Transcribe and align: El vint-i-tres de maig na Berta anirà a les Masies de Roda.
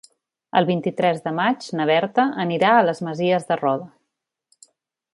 El 0.59 0.63
vint-i-tres 0.69 1.19
de 1.25 1.33
maig 1.41 1.67
na 1.81 1.87
Berta 1.91 2.27
anirà 2.47 2.73
a 2.79 2.83
les 2.91 3.05
Masies 3.09 3.49
de 3.53 3.59
Roda. 3.63 4.69